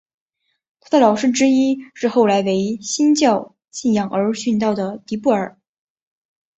[0.79, 5.59] 他的老师之一是后来为新教信仰而殉道的迪布尔。